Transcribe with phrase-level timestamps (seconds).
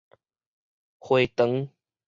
[0.97, 1.69] 迴腸